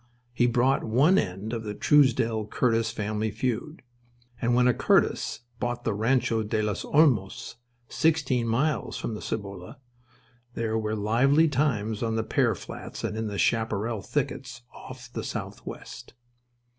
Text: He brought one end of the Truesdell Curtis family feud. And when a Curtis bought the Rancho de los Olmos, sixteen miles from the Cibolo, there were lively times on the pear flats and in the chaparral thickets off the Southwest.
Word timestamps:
He 0.33 0.47
brought 0.47 0.83
one 0.83 1.19
end 1.19 1.53
of 1.53 1.61
the 1.61 1.75
Truesdell 1.75 2.47
Curtis 2.49 2.89
family 2.89 3.29
feud. 3.29 3.83
And 4.41 4.55
when 4.55 4.67
a 4.67 4.73
Curtis 4.73 5.41
bought 5.59 5.83
the 5.83 5.93
Rancho 5.93 6.41
de 6.41 6.59
los 6.63 6.83
Olmos, 6.83 7.57
sixteen 7.87 8.47
miles 8.47 8.97
from 8.97 9.13
the 9.13 9.21
Cibolo, 9.21 9.75
there 10.55 10.75
were 10.75 10.95
lively 10.95 11.47
times 11.47 12.01
on 12.01 12.15
the 12.15 12.23
pear 12.23 12.55
flats 12.55 13.03
and 13.03 13.15
in 13.15 13.27
the 13.27 13.37
chaparral 13.37 14.01
thickets 14.01 14.63
off 14.73 15.07
the 15.13 15.23
Southwest. 15.23 16.15